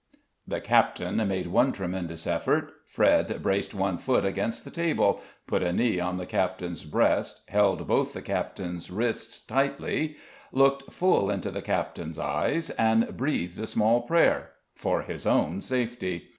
[0.47, 5.71] The captain made one tremendous effort; Fred braced one foot against the table, put a
[5.71, 10.17] knee on the captain's breast, held both the captain's wrists tightly,
[10.51, 16.29] looked full into the captain's eyes, and breathed a small prayer for his own safety.